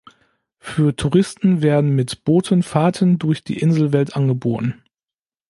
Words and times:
Für 0.57 0.95
Touristen 0.95 1.61
werden 1.61 1.95
mit 1.95 2.23
Booten 2.23 2.63
Fahrten 2.63 3.19
durch 3.19 3.43
die 3.43 3.59
Inselwelt 3.59 4.15
angeboten. 4.15 4.81